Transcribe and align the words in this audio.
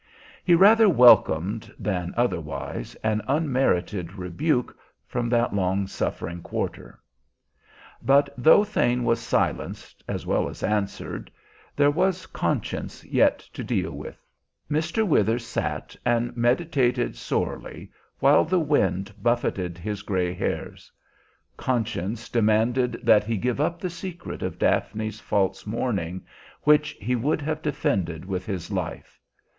He 0.43 0.55
rather 0.55 0.89
welcomed 0.89 1.71
than 1.77 2.15
otherwise 2.17 2.95
an 3.03 3.21
unmerited 3.27 4.13
rebuke 4.15 4.75
from 5.05 5.29
that 5.29 5.53
long 5.53 5.85
suffering 5.85 6.41
quarter. 6.41 6.99
But 8.01 8.33
though 8.35 8.63
Thane 8.63 9.03
was 9.03 9.19
silenced 9.19 10.03
as 10.07 10.25
well 10.25 10.49
as 10.49 10.63
answered, 10.63 11.29
there 11.75 11.91
was 11.91 12.25
conscience 12.25 13.05
yet 13.05 13.41
to 13.53 13.63
deal 13.63 13.91
with. 13.91 14.17
Mr. 14.71 15.05
Withers 15.07 15.45
sat 15.45 15.95
and 16.03 16.35
meditated 16.35 17.15
sorely, 17.15 17.91
while 18.17 18.43
the 18.43 18.59
wind 18.59 19.13
buffeted 19.21 19.77
his 19.77 20.01
gray 20.01 20.33
hairs. 20.33 20.91
Conscience 21.57 22.27
demanded 22.27 22.93
that 23.03 23.23
he 23.23 23.37
give 23.37 23.61
up 23.61 23.77
the 23.79 23.91
secret 23.91 24.41
of 24.41 24.57
Daphne's 24.57 25.19
false 25.19 25.67
mourning, 25.67 26.25
which 26.63 26.93
he 26.99 27.15
would 27.15 27.43
have 27.43 27.61
defended 27.61 28.25
with 28.25 28.47
his 28.47 28.71
life. 28.71 29.19